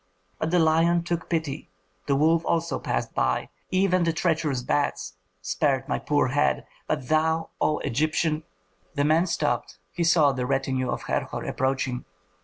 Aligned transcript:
But 0.39 0.49
the 0.49 0.57
lion 0.57 1.03
took 1.03 1.29
pity, 1.29 1.69
the 2.07 2.15
wolf 2.15 2.43
also 2.43 2.79
passed 2.79 3.13
by; 3.13 3.49
even 3.69 4.01
the 4.03 4.11
treacherous 4.11 4.63
bats 4.63 5.13
spared 5.43 5.87
my 5.87 5.99
poor 5.99 6.29
head; 6.29 6.65
but 6.87 7.07
thou, 7.07 7.51
O 7.61 7.77
Egyptian" 7.85 8.41
The 8.95 9.05
man 9.05 9.27
stopped; 9.27 9.77
he 9.91 10.03
saw 10.03 10.31
the 10.31 10.47
retinue 10.47 10.89
of 10.89 11.03
Herhor 11.03 11.43
approaching. 11.45 12.05